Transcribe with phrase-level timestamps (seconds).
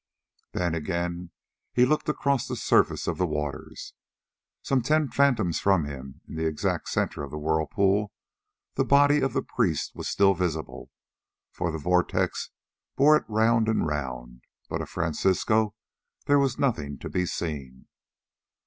[0.53, 1.29] Then again
[1.73, 3.93] he looked across the surface of the waters.
[4.63, 8.11] Some ten fathoms from him, in the exact centre of the whirlpool,
[8.73, 10.89] the body of the priest was still visible,
[11.51, 12.49] for the vortex
[12.95, 15.75] bore it round and round, but of Francisco
[16.25, 17.85] there was nothing to be seen.